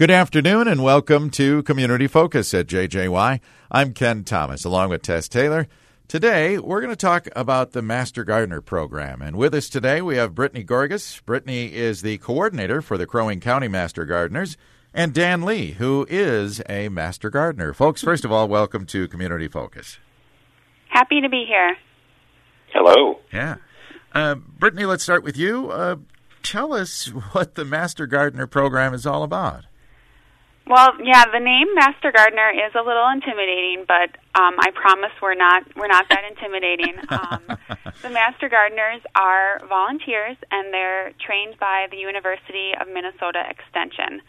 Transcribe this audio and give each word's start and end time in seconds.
Good 0.00 0.10
afternoon 0.10 0.66
and 0.66 0.82
welcome 0.82 1.28
to 1.32 1.62
Community 1.64 2.06
Focus 2.06 2.54
at 2.54 2.68
JJY. 2.68 3.38
I'm 3.70 3.92
Ken 3.92 4.24
Thomas 4.24 4.64
along 4.64 4.88
with 4.88 5.02
Tess 5.02 5.28
Taylor. 5.28 5.68
Today, 6.08 6.56
we're 6.56 6.80
going 6.80 6.88
to 6.88 6.96
talk 6.96 7.28
about 7.36 7.72
the 7.72 7.82
Master 7.82 8.24
Gardener 8.24 8.62
program. 8.62 9.20
And 9.20 9.36
with 9.36 9.52
us 9.54 9.68
today, 9.68 10.00
we 10.00 10.16
have 10.16 10.34
Brittany 10.34 10.64
Gorgas. 10.64 11.22
Brittany 11.26 11.74
is 11.74 12.00
the 12.00 12.16
coordinator 12.16 12.80
for 12.80 12.96
the 12.96 13.04
Crow 13.04 13.26
Wing 13.26 13.40
County 13.40 13.68
Master 13.68 14.06
Gardeners, 14.06 14.56
and 14.94 15.12
Dan 15.12 15.42
Lee, 15.42 15.72
who 15.72 16.06
is 16.08 16.62
a 16.66 16.88
Master 16.88 17.28
Gardener. 17.28 17.74
Folks, 17.74 18.00
first 18.00 18.24
of 18.24 18.32
all, 18.32 18.48
welcome 18.48 18.86
to 18.86 19.06
Community 19.06 19.48
Focus. 19.48 19.98
Happy 20.88 21.20
to 21.20 21.28
be 21.28 21.44
here. 21.46 21.76
Hello. 22.72 23.20
Yeah. 23.34 23.56
Uh, 24.14 24.36
Brittany, 24.36 24.86
let's 24.86 25.02
start 25.02 25.22
with 25.22 25.36
you. 25.36 25.70
Uh, 25.70 25.96
tell 26.42 26.72
us 26.72 27.08
what 27.32 27.54
the 27.54 27.66
Master 27.66 28.06
Gardener 28.06 28.46
program 28.46 28.94
is 28.94 29.04
all 29.04 29.22
about. 29.22 29.66
Well, 30.70 30.94
yeah, 31.02 31.26
the 31.26 31.42
name 31.42 31.66
Master 31.74 32.14
Gardener 32.14 32.54
is 32.54 32.70
a 32.78 32.86
little 32.86 33.10
intimidating, 33.10 33.82
but 33.90 34.14
um, 34.38 34.54
I 34.54 34.70
promise 34.70 35.10
we're 35.20 35.34
not 35.34 35.66
we're 35.74 35.90
not 35.90 36.06
that 36.08 36.22
intimidating. 36.30 36.94
Um, 37.10 37.42
the 38.02 38.10
Master 38.10 38.48
Gardeners 38.48 39.02
are 39.16 39.66
volunteers, 39.66 40.36
and 40.50 40.72
they're 40.72 41.10
trained 41.18 41.58
by 41.58 41.86
the 41.90 41.96
University 41.96 42.70
of 42.80 42.86
Minnesota 42.86 43.42
Extension. 43.50 44.22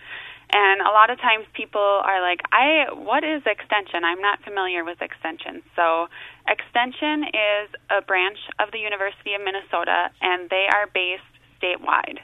And 0.51 0.81
a 0.81 0.89
lot 0.89 1.09
of 1.09 1.21
times 1.21 1.45
people 1.53 1.79
are 1.81 2.21
like, 2.21 2.41
"I 2.51 2.89
what 2.89 3.23
is 3.23 3.45
extension? 3.45 4.01
I'm 4.03 4.19
not 4.19 4.41
familiar 4.41 4.83
with 4.83 4.99
extension." 4.99 5.61
So, 5.75 6.09
extension 6.49 7.29
is 7.29 7.69
a 7.93 8.01
branch 8.01 8.41
of 8.57 8.71
the 8.73 8.79
University 8.79 9.37
of 9.37 9.41
Minnesota, 9.45 10.09
and 10.21 10.49
they 10.49 10.65
are 10.73 10.89
based 10.89 11.33
statewide. 11.61 12.17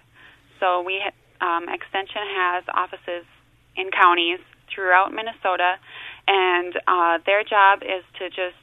So 0.59 0.81
we 0.81 1.05
um, 1.39 1.70
extension 1.70 2.25
has 2.34 2.63
offices 2.73 3.30
in 3.77 3.91
counties 3.91 4.40
throughout 4.73 5.13
Minnesota, 5.13 5.76
and 6.27 6.76
uh, 6.88 7.20
their 7.26 7.44
job 7.44 7.81
is 7.83 8.03
to 8.20 8.30
just 8.30 8.58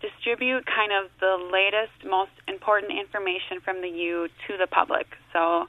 distribute 0.00 0.66
kind 0.66 0.92
of 0.92 1.10
the 1.20 1.38
latest, 1.52 1.92
most 2.04 2.32
important 2.48 2.92
information 2.92 3.60
from 3.64 3.80
the 3.80 3.88
U 3.88 4.28
to 4.48 4.56
the 4.58 4.66
public. 4.66 5.06
So, 5.32 5.66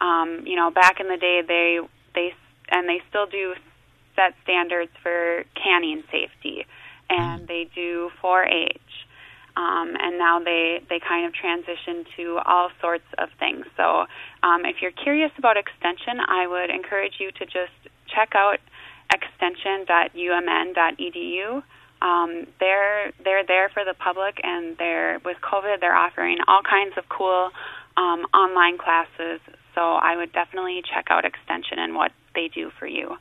um, 0.00 0.42
you 0.44 0.56
know, 0.56 0.70
back 0.70 0.98
in 1.00 1.08
the 1.08 1.16
day, 1.16 1.42
they 1.46 1.78
they 2.14 2.34
and 2.68 2.88
they 2.88 3.00
still 3.08 3.26
do 3.26 3.54
set 4.16 4.34
standards 4.42 4.90
for 5.02 5.44
canning 5.54 6.02
safety, 6.10 6.66
and 7.08 7.46
they 7.46 7.68
do 7.74 8.10
4-H. 8.22 8.80
Um, 9.56 9.96
and 9.98 10.18
now 10.18 10.38
they, 10.38 10.82
they 10.90 11.00
kind 11.00 11.26
of 11.26 11.32
transition 11.32 12.04
to 12.16 12.38
all 12.44 12.68
sorts 12.80 13.06
of 13.16 13.30
things. 13.38 13.64
So, 13.76 14.04
um, 14.42 14.66
if 14.66 14.82
you're 14.82 14.92
curious 14.92 15.30
about 15.38 15.56
extension, 15.56 16.20
I 16.20 16.46
would 16.46 16.68
encourage 16.68 17.14
you 17.18 17.30
to 17.32 17.44
just 17.46 17.72
check 18.08 18.32
out 18.34 18.58
extension.umn.edu. 19.12 21.62
Um, 22.02 22.46
they're 22.60 23.12
they're 23.24 23.46
there 23.46 23.70
for 23.70 23.82
the 23.84 23.94
public, 23.94 24.38
and 24.42 24.76
they're 24.76 25.18
with 25.24 25.38
COVID, 25.40 25.80
they're 25.80 25.96
offering 25.96 26.36
all 26.46 26.60
kinds 26.62 26.98
of 26.98 27.08
cool 27.08 27.50
um, 27.96 28.26
online 28.34 28.76
classes. 28.78 29.40
So 29.74 29.80
I 29.80 30.16
would 30.16 30.32
definitely 30.32 30.82
check 30.92 31.06
out 31.10 31.24
Extension 31.24 31.78
and 31.78 31.94
what 31.94 32.12
they 32.34 32.48
do 32.48 32.70
for 32.78 32.86
you. 32.86 33.16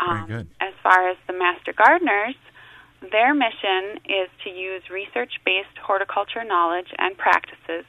Um, 0.00 0.26
Very 0.26 0.42
good. 0.42 0.48
As 0.60 0.74
far 0.82 1.08
as 1.08 1.16
the 1.26 1.32
Master 1.32 1.72
Gardeners, 1.72 2.34
their 3.12 3.34
mission 3.34 4.00
is 4.04 4.28
to 4.44 4.50
use 4.50 4.82
research-based 4.90 5.78
horticulture 5.82 6.44
knowledge 6.44 6.88
and 6.98 7.16
practices 7.16 7.84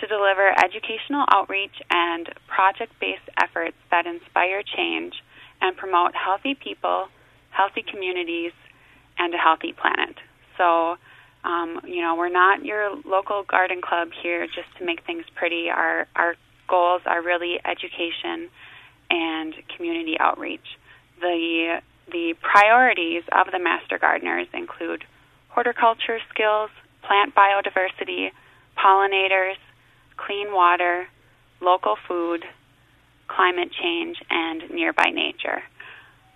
to 0.00 0.06
deliver 0.06 0.52
educational 0.64 1.24
outreach 1.32 1.74
and 1.90 2.28
project-based 2.46 3.28
efforts 3.42 3.76
that 3.90 4.06
inspire 4.06 4.62
change 4.62 5.14
and 5.60 5.76
promote 5.76 6.12
healthy 6.14 6.54
people, 6.54 7.06
healthy 7.50 7.82
communities, 7.82 8.52
and 9.18 9.34
a 9.34 9.38
healthy 9.38 9.72
planet. 9.72 10.16
So, 10.56 10.96
um, 11.44 11.80
you 11.84 12.00
know, 12.00 12.14
we're 12.16 12.28
not 12.28 12.64
your 12.64 12.90
local 13.04 13.44
garden 13.44 13.80
club 13.80 14.08
here 14.22 14.46
just 14.46 14.68
to 14.78 14.84
make 14.84 15.04
things 15.04 15.24
pretty. 15.34 15.68
Our 15.70 16.06
our 16.16 16.34
goals 16.68 17.02
are 17.06 17.22
really 17.22 17.58
education 17.64 18.48
and 19.10 19.54
community 19.76 20.16
outreach. 20.18 20.66
The 21.20 21.80
the 22.10 22.34
priorities 22.40 23.22
of 23.32 23.52
the 23.52 23.58
master 23.58 23.98
gardeners 23.98 24.46
include 24.54 25.04
horticulture 25.48 26.18
skills, 26.30 26.70
plant 27.02 27.34
biodiversity, 27.34 28.30
pollinators, 28.76 29.56
clean 30.16 30.52
water, 30.52 31.06
local 31.60 31.96
food, 32.06 32.44
climate 33.28 33.70
change, 33.72 34.16
and 34.30 34.68
nearby 34.70 35.10
nature. 35.12 35.62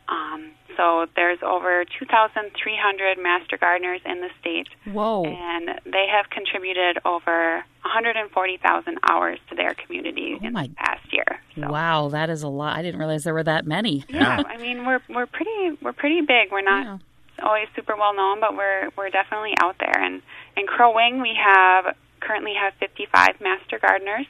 Um, 0.08 0.52
so 0.76 1.06
there's 1.16 1.38
over 1.42 1.84
2,300 1.98 3.18
master 3.22 3.56
gardeners 3.56 4.00
in 4.04 4.20
the 4.20 4.28
state. 4.40 4.68
Whoa! 4.84 5.24
And 5.24 5.80
they 5.84 6.06
have 6.10 6.30
contributed 6.30 6.98
over 7.04 7.64
140,000 7.82 8.98
hours 9.08 9.38
to 9.50 9.54
their 9.54 9.74
community 9.74 10.38
oh 10.40 10.46
in 10.46 10.52
the 10.52 10.70
past 10.76 11.12
year. 11.12 11.40
So. 11.54 11.70
Wow, 11.70 12.08
that 12.08 12.30
is 12.30 12.42
a 12.42 12.48
lot. 12.48 12.76
I 12.76 12.82
didn't 12.82 12.98
realize 12.98 13.24
there 13.24 13.34
were 13.34 13.42
that 13.44 13.66
many. 13.66 14.04
Yeah, 14.08 14.42
I 14.46 14.56
mean 14.58 14.86
we're 14.86 15.00
we're 15.08 15.26
pretty 15.26 15.78
we're 15.80 15.92
pretty 15.92 16.20
big. 16.20 16.50
We're 16.50 16.62
not 16.62 16.84
yeah. 16.84 17.46
always 17.46 17.68
super 17.74 17.96
well 17.96 18.14
known, 18.14 18.40
but 18.40 18.56
we're 18.56 18.90
we're 18.96 19.10
definitely 19.10 19.54
out 19.62 19.76
there. 19.78 19.98
And 19.98 20.22
in 20.56 20.66
Crow 20.66 20.94
Wing, 20.94 21.20
we 21.20 21.36
have 21.38 21.96
currently 22.20 22.54
have 22.54 22.72
55 22.78 23.40
master 23.40 23.78
gardeners 23.78 24.26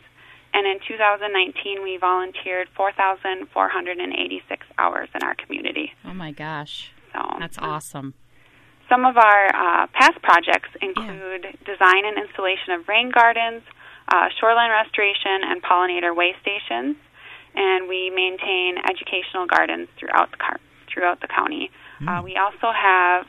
and 0.54 0.66
in 0.66 0.78
2019, 0.86 1.82
we 1.82 1.96
volunteered 1.96 2.68
4,486 2.76 4.66
hours 4.78 5.08
in 5.14 5.22
our 5.22 5.34
community. 5.34 5.92
Oh 6.04 6.12
my 6.12 6.32
gosh. 6.32 6.92
So 7.12 7.20
That's 7.38 7.58
awesome. 7.58 8.14
Some 8.88 9.06
of 9.06 9.16
our 9.16 9.46
uh, 9.46 9.86
past 9.94 10.20
projects 10.22 10.68
include 10.82 11.44
yeah. 11.44 11.52
design 11.64 12.04
and 12.04 12.18
installation 12.18 12.74
of 12.74 12.88
rain 12.88 13.10
gardens, 13.10 13.62
uh, 14.08 14.28
shoreline 14.38 14.70
restoration, 14.70 15.40
and 15.44 15.62
pollinator 15.62 16.14
way 16.14 16.34
stations. 16.42 16.96
And 17.54 17.88
we 17.88 18.10
maintain 18.10 18.76
educational 18.78 19.46
gardens 19.46 19.88
throughout 19.98 20.30
the, 20.30 20.36
car- 20.36 20.60
throughout 20.92 21.20
the 21.20 21.28
county. 21.28 21.70
Mm. 22.00 22.18
Uh, 22.18 22.22
we 22.22 22.36
also 22.36 22.72
have 22.72 23.26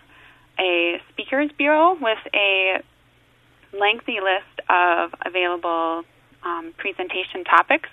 a 0.59 1.01
speakers 1.11 1.49
bureau 1.57 1.95
with 1.99 2.19
a 2.33 2.81
lengthy 3.73 4.19
list 4.19 4.69
of 4.69 5.11
available 5.25 6.03
um, 6.45 6.73
presentation 6.77 7.43
topics. 7.43 7.89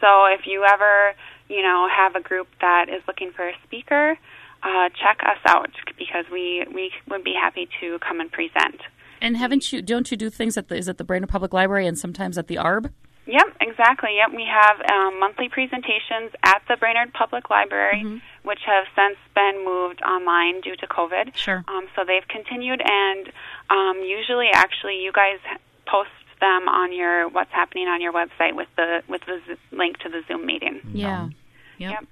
So 0.00 0.26
if 0.26 0.46
you 0.46 0.64
ever, 0.64 1.14
you 1.48 1.62
know, 1.62 1.88
have 1.88 2.16
a 2.16 2.20
group 2.20 2.48
that 2.60 2.88
is 2.88 3.02
looking 3.06 3.30
for 3.32 3.48
a 3.48 3.54
speaker, 3.64 4.18
uh, 4.62 4.88
check 4.90 5.20
us 5.24 5.38
out 5.46 5.70
because 5.98 6.24
we 6.30 6.64
we 6.72 6.90
would 7.08 7.24
be 7.24 7.34
happy 7.34 7.68
to 7.80 7.98
come 7.98 8.20
and 8.20 8.30
present. 8.30 8.80
And 9.20 9.36
haven't 9.36 9.72
you? 9.72 9.82
Don't 9.82 10.10
you 10.10 10.16
do 10.16 10.30
things 10.30 10.56
at 10.56 10.68
the 10.68 10.76
is 10.76 10.88
it 10.88 10.98
the 10.98 11.04
Brainerd 11.04 11.28
Public 11.28 11.52
Library 11.52 11.86
and 11.86 11.98
sometimes 11.98 12.38
at 12.38 12.48
the 12.48 12.56
ARB? 12.56 12.90
Yep, 13.26 13.56
exactly. 13.60 14.16
Yep, 14.16 14.34
we 14.34 14.44
have 14.50 14.80
um, 14.90 15.20
monthly 15.20 15.48
presentations 15.48 16.32
at 16.42 16.62
the 16.68 16.76
Brainerd 16.76 17.12
Public 17.12 17.50
Library, 17.50 18.02
mm-hmm. 18.02 18.18
which 18.42 18.58
have 18.66 18.84
since 18.96 19.16
been 19.34 19.64
moved 19.64 20.02
online 20.02 20.60
due 20.60 20.74
to 20.74 20.86
COVID. 20.88 21.34
Sure. 21.36 21.64
Um, 21.68 21.86
so 21.94 22.02
they've 22.04 22.26
continued, 22.26 22.82
and 22.84 23.30
um, 23.70 24.02
usually, 24.02 24.48
actually, 24.52 25.00
you 25.02 25.12
guys 25.12 25.38
post 25.86 26.10
them 26.42 26.68
on 26.68 26.92
your 26.92 27.28
what's 27.28 27.52
happening 27.52 27.86
on 27.86 28.02
your 28.02 28.12
website 28.12 28.54
with 28.54 28.68
the 28.76 29.02
with 29.08 29.22
the 29.24 29.38
link 29.70 29.98
to 29.98 30.10
the 30.10 30.22
Zoom 30.28 30.44
meeting. 30.44 30.80
Yeah. 30.92 31.30
Yep. 31.78 31.90
yep. 31.90 32.04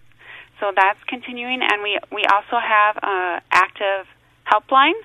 So 0.60 0.72
that's 0.74 0.98
continuing, 1.06 1.60
and 1.62 1.82
we 1.82 1.98
we 2.10 2.24
also 2.24 2.56
have 2.56 2.96
a 3.02 3.42
active 3.50 4.06
helpline. 4.46 4.98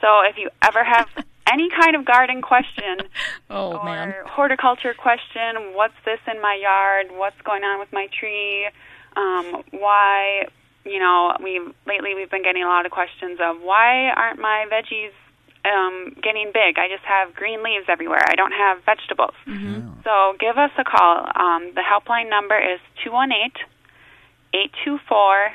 So 0.00 0.22
if 0.22 0.36
you 0.38 0.50
ever 0.62 0.82
have 0.82 1.08
any 1.52 1.68
kind 1.70 1.94
of 1.94 2.04
garden 2.04 2.40
question 2.40 3.06
oh, 3.50 3.76
or 3.76 3.84
man. 3.84 4.14
horticulture 4.26 4.94
question, 4.94 5.74
what's 5.74 5.94
this 6.04 6.20
in 6.32 6.40
my 6.40 6.58
yard? 6.60 7.06
What's 7.12 7.40
going 7.42 7.62
on 7.62 7.78
with 7.78 7.92
my 7.92 8.08
tree? 8.18 8.68
Um, 9.16 9.62
why? 9.70 10.46
You 10.84 10.98
know, 10.98 11.36
we 11.40 11.60
lately 11.86 12.14
we've 12.16 12.30
been 12.30 12.42
getting 12.42 12.64
a 12.64 12.68
lot 12.68 12.86
of 12.86 12.92
questions 12.92 13.38
of 13.40 13.60
why 13.60 14.08
aren't 14.08 14.40
my 14.40 14.66
veggies 14.72 15.12
um, 15.64 16.14
getting 16.22 16.50
big. 16.52 16.78
I 16.78 16.88
just 16.88 17.04
have 17.04 17.34
green 17.34 17.62
leaves 17.62 17.86
everywhere. 17.88 18.22
I 18.26 18.34
don't 18.34 18.52
have 18.52 18.84
vegetables. 18.84 19.34
Mm-hmm. 19.46 20.02
So 20.04 20.34
give 20.38 20.58
us 20.58 20.70
a 20.78 20.84
call. 20.84 21.26
Um, 21.34 21.72
the 21.74 21.82
helpline 21.82 22.28
number 22.28 22.58
is 22.58 22.80
218 23.04 23.52
824 24.54 25.52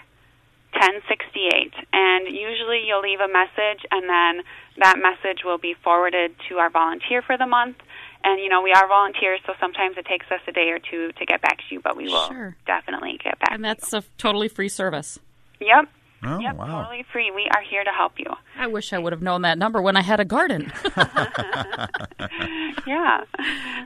1068. 0.73 1.73
And 1.93 2.27
usually 2.27 2.83
you'll 2.85 3.01
leave 3.01 3.19
a 3.19 3.31
message, 3.31 3.85
and 3.91 4.07
then 4.07 4.45
that 4.77 4.97
message 4.99 5.43
will 5.43 5.57
be 5.57 5.75
forwarded 5.83 6.35
to 6.49 6.57
our 6.57 6.69
volunteer 6.69 7.21
for 7.21 7.37
the 7.37 7.47
month. 7.47 7.77
And, 8.23 8.41
you 8.41 8.49
know, 8.49 8.61
we 8.61 8.73
are 8.73 8.87
volunteers, 8.87 9.39
so 9.45 9.53
sometimes 9.59 9.97
it 9.97 10.05
takes 10.05 10.25
us 10.31 10.41
a 10.47 10.51
day 10.51 10.69
or 10.69 10.79
two 10.79 11.11
to 11.13 11.25
get 11.25 11.41
back 11.41 11.57
to 11.57 11.63
you, 11.69 11.79
but 11.79 11.95
we 11.95 12.05
will 12.05 12.27
sure. 12.27 12.55
definitely 12.65 13.19
get 13.23 13.39
back 13.39 13.51
And 13.51 13.63
that's 13.63 13.93
a 13.93 14.03
totally 14.17 14.47
free 14.47 14.69
service. 14.69 15.19
Yep. 15.61 15.89
Oh, 16.23 16.39
yep, 16.39 16.55
wow. 16.55 16.81
totally 16.81 17.05
free. 17.13 17.31
We 17.31 17.47
are 17.53 17.61
here 17.61 17.83
to 17.83 17.91
help 17.91 18.13
you. 18.17 18.25
I 18.57 18.67
wish 18.67 18.91
I 18.93 18.97
would 18.97 19.13
have 19.13 19.21
known 19.21 19.43
that 19.43 19.57
number 19.57 19.81
when 19.81 19.95
I 19.95 20.01
had 20.01 20.19
a 20.19 20.25
garden. 20.25 20.71
Yeah. 22.87 23.23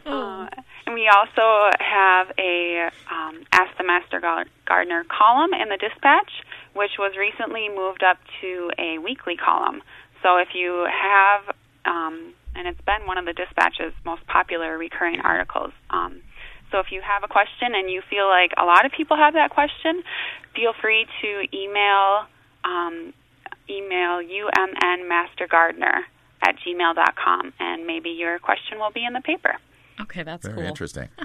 Uh, 0.05 0.47
and 0.85 0.93
we 0.93 1.09
also 1.09 1.75
have 1.79 2.31
a 2.37 2.89
um, 3.09 3.43
Ask 3.51 3.75
the 3.77 3.83
Master 3.83 4.21
Gardener 4.65 5.05
column 5.09 5.53
in 5.53 5.69
the 5.69 5.77
Dispatch, 5.77 6.31
which 6.73 6.91
was 6.99 7.13
recently 7.17 7.67
moved 7.67 8.03
up 8.03 8.17
to 8.41 8.71
a 8.77 8.99
weekly 8.99 9.35
column. 9.35 9.81
So 10.21 10.37
if 10.37 10.49
you 10.53 10.87
have, 10.87 11.55
um, 11.85 12.33
and 12.55 12.67
it's 12.67 12.81
been 12.81 13.07
one 13.07 13.17
of 13.17 13.25
the 13.25 13.33
Dispatch's 13.33 13.93
most 14.05 14.25
popular 14.27 14.77
recurring 14.77 15.19
articles. 15.21 15.71
Um, 15.89 16.21
so 16.71 16.79
if 16.79 16.91
you 16.91 17.01
have 17.01 17.23
a 17.23 17.27
question 17.27 17.73
and 17.73 17.89
you 17.89 18.01
feel 18.07 18.27
like 18.27 18.51
a 18.57 18.65
lot 18.65 18.85
of 18.85 18.91
people 18.91 19.17
have 19.17 19.33
that 19.33 19.49
question, 19.49 20.03
feel 20.55 20.73
free 20.79 21.07
to 21.21 21.57
email 21.57 22.27
um, 22.63 23.13
email 24.19 24.49
ummmastergardener 24.57 26.01
at 26.43 26.55
gmail.com 26.65 27.53
and 27.59 27.85
maybe 27.85 28.09
your 28.09 28.39
question 28.39 28.79
will 28.79 28.91
be 28.91 29.05
in 29.05 29.13
the 29.13 29.21
paper. 29.21 29.55
okay, 30.01 30.23
that's 30.23 30.45
Very 30.45 30.57
cool. 30.59 30.65
interesting. 30.65 31.09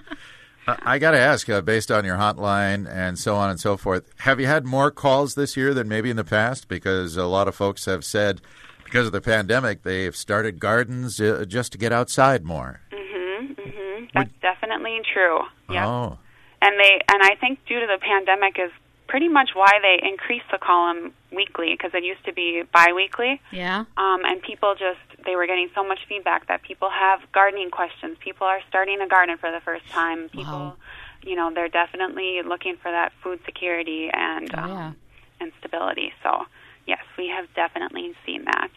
Uh, 0.68 0.74
I 0.82 0.98
got 0.98 1.12
to 1.12 1.16
ask, 1.20 1.48
uh, 1.48 1.60
based 1.60 1.92
on 1.92 2.04
your 2.04 2.16
hotline 2.16 2.92
and 2.92 3.16
so 3.20 3.36
on 3.36 3.50
and 3.50 3.60
so 3.60 3.76
forth, 3.76 4.10
have 4.18 4.40
you 4.40 4.48
had 4.48 4.64
more 4.64 4.90
calls 4.90 5.36
this 5.36 5.56
year 5.56 5.72
than 5.72 5.86
maybe 5.86 6.10
in 6.10 6.16
the 6.16 6.24
past? 6.24 6.66
Because 6.66 7.16
a 7.16 7.26
lot 7.26 7.46
of 7.46 7.54
folks 7.54 7.84
have 7.84 8.04
said, 8.04 8.40
because 8.82 9.06
of 9.06 9.12
the 9.12 9.20
pandemic, 9.20 9.84
they've 9.84 10.16
started 10.16 10.58
gardens 10.58 11.20
uh, 11.20 11.44
just 11.46 11.70
to 11.70 11.78
get 11.78 11.92
outside 11.92 12.44
more. 12.44 12.80
hmm 12.92 13.46
hmm 13.52 14.04
That's 14.12 14.32
definitely 14.42 14.98
true. 15.14 15.38
Yeah. 15.70 15.86
Oh, 15.86 16.18
And 16.60 16.74
they 16.80 17.00
and 17.14 17.22
I 17.22 17.36
think 17.40 17.60
due 17.68 17.78
to 17.78 17.86
the 17.86 18.00
pandemic 18.04 18.58
is 18.58 18.72
pretty 19.06 19.28
much 19.28 19.50
why 19.54 19.78
they 19.82 20.06
increased 20.08 20.46
the 20.50 20.58
column 20.58 21.12
weekly 21.32 21.72
because 21.72 21.92
it 21.94 22.02
used 22.04 22.24
to 22.24 22.32
be 22.32 22.62
biweekly. 22.72 23.40
Yeah. 23.52 23.84
Um, 23.96 24.24
and 24.24 24.42
people 24.42 24.74
just 24.74 24.98
they 25.24 25.36
were 25.36 25.46
getting 25.46 25.68
so 25.74 25.82
much 25.86 26.00
feedback 26.08 26.48
that 26.48 26.62
people 26.62 26.88
have 26.90 27.20
gardening 27.32 27.70
questions. 27.70 28.16
People 28.20 28.46
are 28.46 28.60
starting 28.68 29.00
a 29.00 29.08
garden 29.08 29.36
for 29.38 29.50
the 29.50 29.60
first 29.60 29.86
time. 29.90 30.28
People, 30.28 30.44
Wow. 30.52 30.76
you 31.22 31.34
know, 31.36 31.50
they're 31.54 31.68
definitely 31.68 32.40
looking 32.44 32.76
for 32.76 32.90
that 32.90 33.12
food 33.22 33.40
security 33.44 34.08
and 34.12 34.50
Oh, 34.54 34.62
um, 34.62 34.68
yeah. 34.70 34.92
and 35.40 35.52
stability. 35.58 36.12
So 36.22 36.44
yes, 36.86 37.02
we 37.18 37.28
have 37.28 37.46
definitely 37.54 38.12
seen 38.24 38.44
that. 38.44 38.70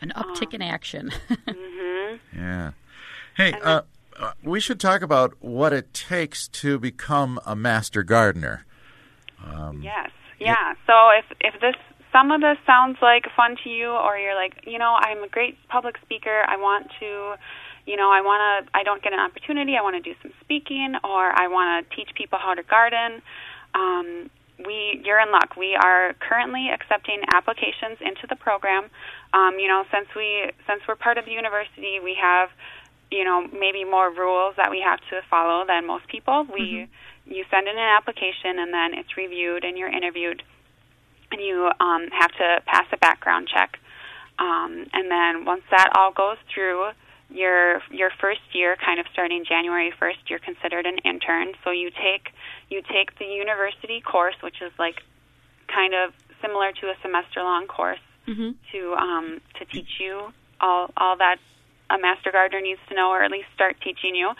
An 0.00 0.12
uptick 0.16 0.52
in 0.54 0.60
action. 0.62 1.10
hmm 1.48 2.16
yeah. 2.36 2.72
Hey, 3.36 3.52
uh, 3.62 3.82
uh, 4.18 4.32
we 4.42 4.60
should 4.60 4.78
talk 4.78 5.02
about 5.02 5.34
what 5.40 5.72
it 5.72 5.92
takes 5.92 6.46
to 6.48 6.78
become 6.78 7.40
a 7.44 7.56
master 7.56 8.02
gardener. 8.02 8.64
Um, 9.44 9.82
Yes. 9.82 10.10
Yeah. 10.40 10.74
So 10.86 11.10
if 11.10 11.24
if 11.40 11.60
this 11.60 11.76
some 12.12 12.30
of 12.30 12.40
this 12.40 12.58
sounds 12.66 12.98
like 13.02 13.24
fun 13.36 13.56
to 13.64 13.70
you 13.70 13.90
or 13.90 14.18
you're 14.18 14.34
like, 14.34 14.64
you 14.66 14.78
know, 14.78 14.96
I'm 14.98 15.22
a 15.22 15.28
great 15.28 15.56
public 15.68 15.96
speaker, 16.02 16.44
I 16.46 16.56
want 16.56 16.90
to 17.00 17.34
you 17.86 17.96
know, 17.96 18.10
I 18.10 18.20
want 18.22 18.66
to 18.66 18.78
I 18.78 18.82
don't 18.82 19.02
get 19.02 19.12
an 19.12 19.20
opportunity, 19.20 19.76
I 19.76 19.82
want 19.82 19.96
to 19.96 20.02
do 20.02 20.14
some 20.22 20.32
speaking 20.40 20.94
or 21.04 21.32
I 21.38 21.48
want 21.48 21.88
to 21.88 21.96
teach 21.96 22.14
people 22.14 22.38
how 22.40 22.54
to 22.54 22.62
garden. 22.62 23.22
Um 23.74 24.30
we 24.58 25.00
you're 25.04 25.20
in 25.20 25.32
luck. 25.32 25.56
We 25.56 25.74
are 25.74 26.14
currently 26.20 26.70
accepting 26.70 27.20
applications 27.34 27.98
into 28.00 28.26
the 28.28 28.36
program. 28.36 28.90
Um, 29.32 29.58
you 29.58 29.68
know, 29.68 29.84
since 29.92 30.06
we 30.14 30.50
since 30.66 30.82
we're 30.86 30.96
part 30.96 31.18
of 31.18 31.24
the 31.24 31.32
university, 31.32 31.98
we 32.02 32.16
have 32.20 32.50
you 33.10 33.24
know 33.24 33.46
maybe 33.52 33.84
more 33.84 34.10
rules 34.10 34.54
that 34.56 34.70
we 34.70 34.80
have 34.80 35.00
to 35.10 35.20
follow 35.28 35.64
than 35.66 35.86
most 35.86 36.06
people. 36.08 36.46
We 36.52 36.88
you 37.26 37.44
send 37.50 37.68
in 37.68 37.76
an 37.76 37.96
application 37.96 38.58
and 38.58 38.72
then 38.72 38.94
it's 38.94 39.16
reviewed 39.16 39.64
and 39.64 39.78
you're 39.78 39.92
interviewed, 39.92 40.42
and 41.30 41.40
you 41.40 41.70
um, 41.80 42.08
have 42.12 42.32
to 42.32 42.62
pass 42.66 42.86
a 42.92 42.96
background 42.96 43.48
check. 43.52 43.78
Um, 44.38 44.86
and 44.92 45.10
then 45.10 45.44
once 45.44 45.62
that 45.70 45.90
all 45.96 46.12
goes 46.12 46.36
through, 46.52 46.90
your 47.30 47.80
your 47.90 48.10
first 48.20 48.42
year, 48.52 48.76
kind 48.76 49.00
of 49.00 49.06
starting 49.12 49.44
January 49.48 49.92
1st, 50.00 50.28
you're 50.28 50.38
considered 50.38 50.86
an 50.86 50.98
intern. 51.04 51.52
So 51.64 51.70
you 51.70 51.90
take 51.90 52.32
you 52.68 52.82
take 52.82 53.18
the 53.18 53.24
university 53.24 54.00
course, 54.00 54.34
which 54.42 54.60
is 54.60 54.72
like 54.78 55.02
kind 55.68 55.94
of 55.94 56.12
similar 56.42 56.72
to 56.72 56.86
a 56.88 56.94
semester 57.02 57.42
long 57.42 57.66
course 57.66 57.98
hmm 58.26 58.50
to 58.72 58.94
um, 58.94 59.40
to 59.58 59.64
teach 59.66 60.00
you 60.00 60.32
all 60.60 60.90
all 60.96 61.16
that 61.16 61.38
a 61.90 61.98
master 61.98 62.32
gardener 62.32 62.60
needs 62.60 62.80
to 62.88 62.94
know, 62.94 63.10
or 63.10 63.22
at 63.22 63.30
least 63.30 63.48
start 63.54 63.76
teaching 63.82 64.14
you. 64.14 64.30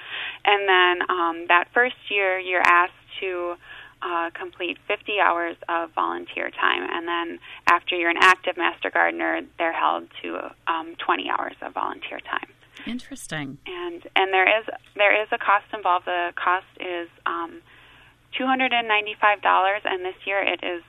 And 0.45 0.69
then 0.69 1.11
um, 1.11 1.45
that 1.49 1.69
first 1.73 1.97
year, 2.11 2.39
you're 2.39 2.65
asked 2.65 2.93
to 3.21 3.57
uh, 4.03 4.31
complete 4.35 4.79
50 4.87 5.21
hours 5.21 5.57
of 5.69 5.91
volunteer 5.95 6.51
time, 6.51 6.87
and 6.91 7.09
then 7.09 7.39
after 7.69 7.97
you're 7.97 8.11
an 8.11 8.21
active 8.21 8.57
master 8.57 8.91
gardener, 8.91 9.41
they're 9.59 9.73
held 9.73 10.09
to 10.23 10.51
um, 10.67 10.95
20 10.99 11.31
hours 11.31 11.55
of 11.63 11.73
volunteer 11.73 12.21
time. 12.21 12.49
Interesting. 12.87 13.59
And 13.67 14.03
and 14.15 14.33
there 14.33 14.61
is 14.61 14.67
there 14.97 15.23
is 15.23 15.29
a 15.33 15.39
cost 15.39 15.65
involved. 15.73 16.07
The 16.07 16.33
cost 16.37 16.67
is 16.81 17.09
um, 17.25 17.63
$295, 18.39 19.81
and 19.85 20.05
this 20.05 20.17
year 20.27 20.43
it 20.43 20.61
is 20.63 20.83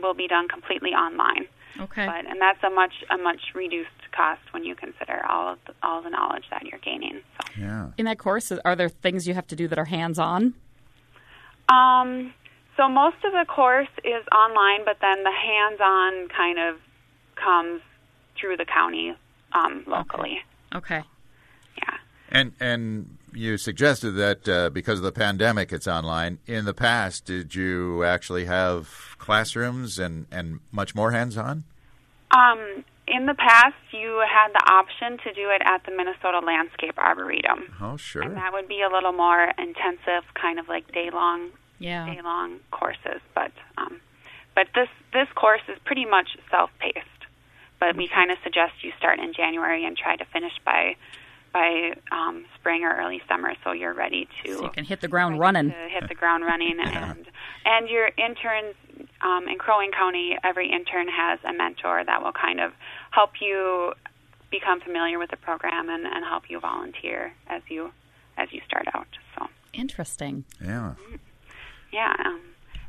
will 0.00 0.14
be 0.14 0.26
done 0.26 0.48
completely 0.48 0.90
online. 0.90 1.46
Okay. 1.78 2.06
But 2.06 2.26
and 2.26 2.40
that's 2.40 2.62
a 2.64 2.70
much 2.70 3.04
a 3.10 3.18
much 3.18 3.40
reduced 3.54 3.95
cost 4.16 4.40
when 4.52 4.64
you 4.64 4.74
consider 4.74 5.24
all 5.28 5.52
of 5.52 5.58
the, 5.66 5.74
all 5.82 6.02
the 6.02 6.10
knowledge 6.10 6.44
that 6.50 6.62
you're 6.64 6.80
gaining. 6.80 7.20
So, 7.36 7.60
yeah. 7.60 7.88
In 7.98 8.06
that 8.06 8.18
course, 8.18 8.50
are 8.64 8.76
there 8.76 8.88
things 8.88 9.26
you 9.28 9.34
have 9.34 9.46
to 9.48 9.56
do 9.56 9.68
that 9.68 9.78
are 9.78 9.84
hands 9.84 10.18
on? 10.18 10.54
um, 11.68 12.32
so 12.76 12.88
most 12.88 13.16
of 13.24 13.32
the 13.32 13.44
course 13.48 13.88
is 14.04 14.24
online, 14.32 14.84
but 14.84 14.98
then 15.00 15.22
the 15.24 15.32
hands-on 15.32 16.28
kind 16.28 16.58
of 16.58 16.76
comes 17.34 17.80
through 18.38 18.56
the 18.56 18.66
county 18.66 19.14
um, 19.52 19.84
locally. 19.86 20.38
Okay. 20.74 21.02
Yeah. 21.78 21.96
And 22.30 22.52
and 22.60 23.16
you 23.32 23.56
suggested 23.56 24.12
that 24.12 24.48
uh, 24.48 24.70
because 24.70 24.98
of 24.98 25.04
the 25.04 25.12
pandemic, 25.12 25.72
it's 25.72 25.86
online. 25.86 26.38
In 26.46 26.64
the 26.64 26.74
past, 26.74 27.24
did 27.24 27.54
you 27.54 28.04
actually 28.04 28.46
have 28.46 29.16
classrooms 29.18 29.98
and, 29.98 30.26
and 30.30 30.60
much 30.70 30.94
more 30.94 31.12
hands 31.12 31.36
on? 31.36 31.64
Um, 32.30 32.84
in 33.08 33.26
the 33.26 33.34
past, 33.34 33.76
you 33.92 34.22
had 34.28 34.48
the 34.52 34.64
option 34.70 35.18
to 35.24 35.32
do 35.32 35.50
it 35.50 35.62
at 35.64 35.84
the 35.84 35.92
Minnesota 35.96 36.40
Landscape 36.44 36.98
Arboretum, 36.98 37.72
Oh, 37.80 37.96
sure. 37.96 38.22
and 38.22 38.36
that 38.36 38.52
would 38.52 38.68
be 38.68 38.82
a 38.82 38.88
little 38.92 39.12
more 39.12 39.52
intensive, 39.58 40.24
kind 40.34 40.58
of 40.58 40.68
like 40.68 40.90
day-long 40.92 41.50
Yeah. 41.78 42.06
day 42.06 42.20
long 42.22 42.60
courses, 42.70 43.20
but 43.34 43.52
um, 43.78 44.00
but 44.54 44.68
this 44.74 44.88
this 45.12 45.28
course 45.34 45.60
is 45.68 45.78
pretty 45.84 46.04
much 46.06 46.36
self 46.50 46.70
paced. 46.78 47.06
But 47.78 47.94
we 47.94 48.08
kind 48.08 48.30
of 48.30 48.38
suggest 48.42 48.72
you 48.82 48.92
start 48.98 49.18
in 49.18 49.34
January 49.34 49.84
and 49.84 49.96
try 49.96 50.16
to 50.16 50.24
finish 50.24 50.54
by 50.64 50.96
by 51.52 51.92
um, 52.10 52.44
spring 52.58 52.84
or 52.84 52.96
early 52.96 53.20
summer, 53.28 53.52
so 53.62 53.72
you're 53.72 53.92
ready 53.94 54.26
to 54.44 54.54
So 54.56 54.62
you 54.64 54.70
can 54.70 54.84
hit 54.84 55.00
the 55.00 55.08
ground 55.08 55.38
running. 55.38 55.70
to 55.70 55.88
hit 55.90 56.08
the 56.08 56.14
ground 56.14 56.44
running 56.44 56.78
and 56.84 57.26
and 57.66 57.88
your 57.90 58.08
interns 58.16 58.74
um, 59.22 59.48
in 59.48 59.58
Crow 59.58 59.78
Wing 59.78 59.92
County. 59.92 60.36
Every 60.42 60.70
intern 60.70 61.08
has 61.08 61.38
a 61.44 61.52
mentor 61.52 62.04
that 62.04 62.22
will 62.22 62.32
kind 62.32 62.60
of 62.60 62.72
help 63.10 63.40
you 63.40 63.92
become 64.50 64.80
familiar 64.80 65.18
with 65.18 65.30
the 65.30 65.36
program 65.36 65.88
and, 65.88 66.06
and 66.06 66.24
help 66.24 66.44
you 66.48 66.60
volunteer 66.60 67.32
as 67.48 67.62
you 67.68 67.90
as 68.36 68.52
you 68.52 68.60
start 68.66 68.86
out. 68.94 69.08
So. 69.36 69.46
Interesting. 69.72 70.44
yeah. 70.62 70.94
Yeah. 71.92 72.14
Um, 72.24 72.40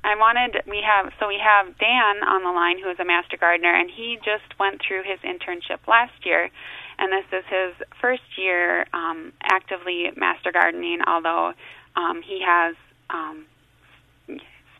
I 0.03 0.15
wanted 0.15 0.61
we 0.67 0.81
have 0.85 1.11
so 1.19 1.27
we 1.27 1.39
have 1.43 1.77
Dan 1.77 2.23
on 2.23 2.43
the 2.43 2.51
line 2.51 2.79
who 2.79 2.89
is 2.89 2.99
a 2.99 3.05
master 3.05 3.35
gardener 3.37 3.73
and 3.73 3.89
he 3.89 4.17
just 4.23 4.57
went 4.59 4.81
through 4.81 5.03
his 5.03 5.19
internship 5.19 5.85
last 5.87 6.25
year 6.25 6.49
and 6.97 7.11
this 7.11 7.25
is 7.31 7.43
his 7.49 7.87
first 7.99 8.37
year 8.37 8.85
um, 8.93 9.33
actively 9.43 10.09
master 10.15 10.51
gardening 10.51 10.99
although 11.05 11.53
um, 11.95 12.21
he 12.21 12.41
has 12.45 12.75
um, 13.09 13.45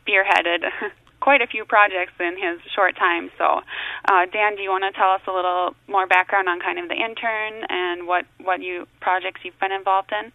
spearheaded 0.00 0.64
quite 1.20 1.42
a 1.42 1.46
few 1.46 1.64
projects 1.64 2.12
in 2.20 2.36
his 2.38 2.60
short 2.74 2.96
time 2.96 3.30
so 3.38 3.60
uh, 4.08 4.26
Dan 4.32 4.56
do 4.56 4.62
you 4.62 4.70
want 4.70 4.84
to 4.84 4.92
tell 4.98 5.10
us 5.10 5.20
a 5.26 5.32
little 5.32 5.74
more 5.88 6.06
background 6.06 6.48
on 6.48 6.60
kind 6.60 6.78
of 6.78 6.88
the 6.88 6.94
intern 6.94 7.64
and 7.68 8.06
what 8.06 8.24
what 8.42 8.62
you 8.62 8.86
projects 9.00 9.40
you've 9.44 9.58
been 9.60 9.72
involved 9.72 10.12
in 10.12 10.32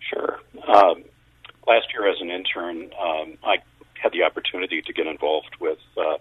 Sure. 0.00 0.38
Um, 0.66 1.04
last 1.66 1.88
year, 1.92 2.08
as 2.08 2.20
an 2.20 2.30
intern, 2.30 2.90
um, 3.00 3.36
I 3.44 3.56
had 4.00 4.12
the 4.12 4.22
opportunity 4.22 4.80
to 4.80 4.92
get 4.92 5.06
involved 5.06 5.56
with 5.60 5.78
uh, 5.96 6.16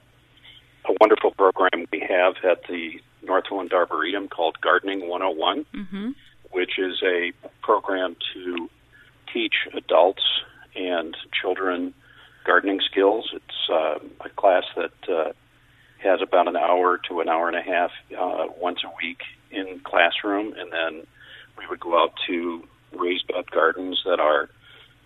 a 0.86 0.96
wonderful 1.00 1.32
program 1.32 1.86
we 1.92 2.00
have 2.00 2.36
at 2.44 2.64
the 2.68 3.00
Northland 3.24 3.72
Arboretum 3.74 4.28
called 4.30 4.60
Gardening 4.62 5.08
101, 5.08 5.66
Mm-hmm. 5.74 6.10
which 6.52 6.80
is 6.80 7.02
a 7.04 7.32
program 7.62 8.16
to 8.34 8.70
teach 9.32 9.54
adults 9.76 10.24
and 10.76 11.16
children 11.40 11.94
gardening 12.48 12.80
skills. 12.90 13.30
It's 13.34 13.70
uh, 13.70 14.00
a 14.26 14.30
class 14.30 14.64
that 14.76 15.10
uh, 15.14 15.34
has 16.00 16.22
about 16.22 16.48
an 16.48 16.56
hour 16.56 17.00
to 17.10 17.20
an 17.20 17.30
hour 17.30 17.48
and 17.48 17.58
a 17.58 17.62
half 17.62 17.92
uh, 18.18 18.46
once 18.60 18.80
a 18.84 18.92
week 19.04 19.22
in 19.52 19.82
classroom, 19.84 20.54
and 20.58 20.72
then 20.72 21.06
we 21.58 21.68
would 21.70 21.80
go 21.80 22.02
out 22.02 22.14
to 22.28 22.64
raised 22.98 23.28
bed 23.28 23.52
gardens 23.52 24.02
that 24.06 24.20
are 24.20 24.50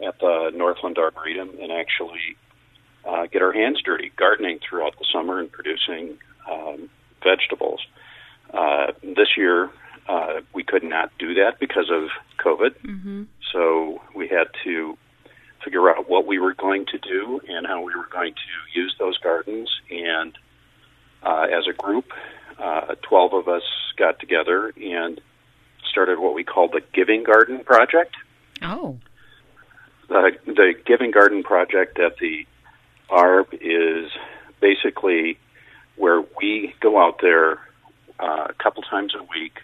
at 0.06 0.20
the 0.20 0.52
Northland 0.54 0.98
Arboretum 0.98 1.52
and 1.62 1.72
actually 1.72 2.38
uh, 3.06 3.26
get 3.28 3.42
our 3.42 3.52
hands 3.52 3.82
dirty 3.84 4.12
gardening 4.16 4.60
throughout 4.68 4.98
the 5.00 5.06
summer 5.12 5.40
and 5.40 5.52
producing 5.52 6.18
um, 6.50 6.90
vegetables. 7.24 7.82
Uh, 8.54 8.88
this 9.04 9.38
year, 9.38 9.70
uh, 10.08 10.42
we 10.54 10.64
could 10.64 10.84
not 10.84 11.12
do 11.18 11.34
that 11.36 11.60
because 11.60 11.90
of 11.92 12.10
COVID. 12.44 12.76
Mm-hmm. 12.86 13.24
So 13.52 14.02
we 14.16 14.28
had 14.28 14.48
to 14.64 14.98
figure 15.64 15.90
out 15.90 16.10
what 16.10 16.26
we 16.26 16.40
were 16.40 16.54
going 16.54 16.86
to 16.88 16.98
do 16.98 17.42
and 17.48 17.66
how 17.68 17.82
we 17.82 17.96
were 17.96 18.08
going 18.12 18.34
to 18.34 18.80
use 18.80 18.96
those 19.00 19.18
gardens. 19.18 19.70
And 19.90 20.38
uh, 21.24 21.48
as 21.52 21.66
a 21.68 21.74
group, 21.74 22.12
uh, 22.60 22.96
12 23.02 23.34
of 23.34 23.48
us 23.48 23.64
got 23.98 24.20
together 24.20 24.74
and 24.82 25.22
started 25.90 26.20
what 26.20 26.34
we 26.34 26.44
called 26.44 26.72
the 26.72 26.82
Giving 26.94 27.24
Garden 27.24 27.64
Project. 27.64 28.16
Oh. 28.62 28.98
The, 30.08 30.32
the 30.46 30.74
Giving 30.86 31.12
Garden 31.12 31.44
Project 31.44 32.00
at 32.00 32.18
the 32.18 32.46
ARB 33.10 33.54
is 33.54 34.12
basically 34.60 35.38
where 35.96 36.24
we 36.40 36.74
go 36.80 37.02
out 37.02 37.20
there 37.22 37.60
uh, 38.20 38.48
a 38.50 38.54
couple 38.62 38.84
times 38.84 39.14
a 39.16 39.24
week 39.24 39.60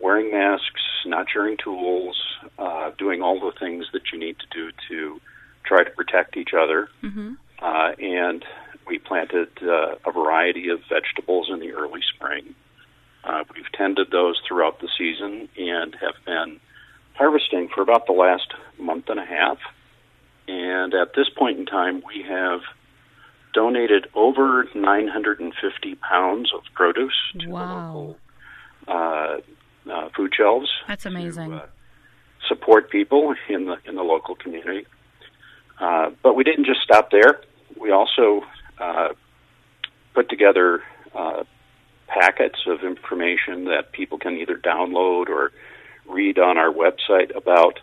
wearing 0.00 0.30
masks, 0.30 0.82
not 1.06 1.26
sharing 1.30 1.56
tools, 1.56 2.20
uh, 2.58 2.90
doing 2.98 3.22
all 3.22 3.38
the 3.38 3.52
things 3.58 3.86
that 3.92 4.02
you 4.12 4.18
need 4.18 4.36
to 4.38 4.46
do 4.52 4.72
to 4.88 5.20
try 5.64 5.84
to 5.84 5.90
protect 5.90 6.36
each 6.36 6.50
other. 6.54 6.88
Mm-hmm. 7.02 7.34
Uh, 7.60 7.92
and 7.98 8.44
we 8.86 8.98
planted 8.98 9.48
uh, 9.62 9.96
a 10.06 10.12
variety 10.12 10.68
of 10.68 10.80
vegetables 10.88 11.48
in 11.50 11.60
the 11.60 11.72
early 11.72 12.00
spring. 12.14 12.54
Uh, 13.22 13.44
we've 13.54 13.70
tended 13.72 14.10
those 14.10 14.40
throughout 14.46 14.80
the 14.80 14.88
season 14.96 15.48
and 15.58 15.94
have 16.00 16.14
been 16.24 16.58
harvesting 17.14 17.68
for 17.68 17.82
about 17.82 18.06
the 18.06 18.12
last 18.12 18.54
month 18.78 19.08
and 19.08 19.20
a 19.20 19.24
half. 19.24 19.58
And 20.48 20.94
at 20.94 21.14
this 21.14 21.28
point 21.28 21.58
in 21.58 21.66
time, 21.66 22.02
we 22.06 22.22
have 22.22 22.60
donated 23.52 24.06
over 24.14 24.66
950 24.74 25.94
pounds 25.96 26.52
of 26.54 26.62
produce 26.74 27.14
to 27.38 27.48
Wow. 27.48 27.60
the 27.60 27.74
local 27.74 28.16
uh, 28.88 29.92
uh, 29.92 30.08
food 30.16 30.32
shelves. 30.34 30.70
That's 30.88 31.06
amazing. 31.06 31.50
To, 31.50 31.56
uh, 31.56 31.66
support 32.48 32.90
people 32.90 33.34
in 33.48 33.66
the 33.66 33.76
in 33.84 33.94
the 33.94 34.02
local 34.02 34.34
community. 34.34 34.86
Uh, 35.80 36.10
but 36.22 36.34
we 36.34 36.44
didn't 36.44 36.66
just 36.66 36.82
stop 36.82 37.10
there. 37.10 37.40
We 37.80 37.90
also 37.90 38.42
uh, 38.78 39.08
put 40.14 40.28
together 40.28 40.82
uh, 41.14 41.44
packets 42.06 42.60
of 42.66 42.84
information 42.84 43.64
that 43.64 43.92
people 43.92 44.18
can 44.18 44.36
either 44.36 44.56
download 44.56 45.28
or 45.28 45.52
read 46.06 46.38
on 46.38 46.58
our 46.58 46.70
website 46.72 47.34
about 47.34 47.80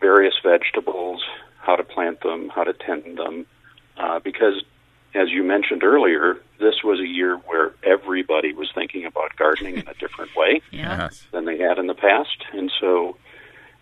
various 0.00 0.34
vegetables, 0.44 1.22
how 1.58 1.76
to 1.76 1.84
plant 1.84 2.20
them, 2.22 2.48
how 2.48 2.64
to 2.64 2.72
tend 2.72 3.16
them, 3.16 3.46
uh, 3.96 4.18
because 4.18 4.62
as 5.14 5.28
you 5.30 5.42
mentioned 5.42 5.84
earlier, 5.84 6.38
this 6.58 6.82
was 6.82 6.98
a 6.98 7.06
year 7.06 7.36
where 7.46 7.72
everybody 7.84 8.52
was 8.52 8.70
thinking 8.74 9.04
about 9.04 9.36
gardening 9.36 9.76
in 9.76 9.86
a 9.88 9.94
different 9.94 10.34
way. 10.36 10.60
Yes. 10.70 11.24
than 11.32 11.44
they 11.44 11.58
had 11.58 11.78
in 11.78 11.86
the 11.86 11.94
past. 11.94 12.44
And 12.52 12.72
so, 12.80 13.16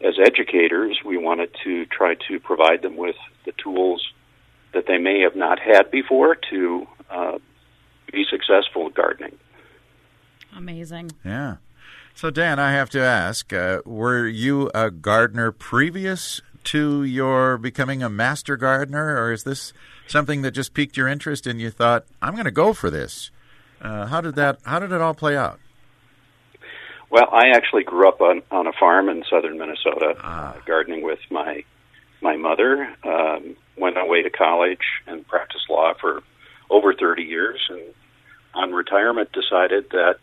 as 0.01 0.15
educators, 0.19 1.01
we 1.05 1.17
wanted 1.17 1.51
to 1.65 1.85
try 1.87 2.15
to 2.29 2.41
provide 2.41 2.83
them 2.83 2.97
with 2.97 3.17
the 3.45 3.53
tools 3.53 4.13
that 4.73 4.87
they 4.87 4.99
may 4.99 5.21
have 5.21 5.37
not 5.37 5.59
had 5.59 5.91
before 5.91 6.37
to 6.51 6.87
uh, 7.11 7.39
be 8.13 8.25
successful 8.31 8.87
at 8.87 8.95
gardening. 8.95 9.37
Amazing. 10.57 11.13
Yeah. 11.25 11.57
So, 12.15 12.31
Dan, 12.31 12.59
I 12.59 12.73
have 12.73 12.91
to 12.91 13.01
ask 13.01 13.53
uh, 13.53 13.83
were 13.85 14.27
you 14.27 14.71
a 14.75 14.91
gardener 14.91 15.53
previous 15.53 16.41
to 16.65 17.03
your 17.05 17.57
becoming 17.57 18.03
a 18.03 18.09
master 18.09 18.57
gardener, 18.57 19.17
or 19.17 19.33
is 19.33 19.45
this 19.45 19.73
something 20.07 20.43
that 20.43 20.51
just 20.53 20.75
piqued 20.75 20.97
your 20.97 21.09
interest 21.09 21.47
and 21.47 21.61
you 21.61 21.71
thought, 21.71 22.05
I'm 22.21 22.35
going 22.35 22.45
to 22.45 22.51
go 22.51 22.73
for 22.73 22.91
this? 22.91 23.31
Uh, 23.81 24.07
how 24.07 24.21
did 24.21 24.35
that? 24.35 24.59
How 24.65 24.79
did 24.79 24.93
it 24.93 25.01
all 25.01 25.15
play 25.15 25.37
out? 25.37 25.59
Well, 27.11 27.29
I 27.33 27.49
actually 27.55 27.83
grew 27.85 28.09
up 28.09 28.21
on, 28.21 28.43
on 28.51 28.67
a 28.67 28.73
farm 28.73 29.09
in 29.09 29.25
southern 29.29 29.59
Minnesota, 29.59 30.15
Ah. 30.23 30.55
uh, 30.55 30.61
gardening 30.67 31.03
with 31.03 31.19
my 31.31 31.65
my 32.23 32.37
mother. 32.37 32.95
Um, 33.05 33.57
went 33.77 33.97
away 33.99 34.23
to 34.23 34.31
college 34.31 34.85
and 35.07 35.27
practiced 35.27 35.71
law 35.71 35.95
for 36.01 36.23
over 36.69 36.93
30 36.95 37.23
years, 37.23 37.59
and 37.71 37.81
on 38.55 38.73
retirement 38.73 39.31
decided 39.33 39.89
that 39.91 40.17